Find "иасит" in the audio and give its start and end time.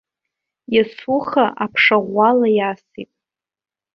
2.57-3.11